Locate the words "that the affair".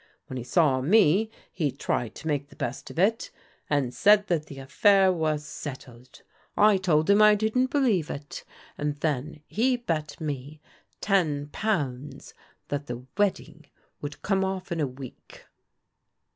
4.29-5.11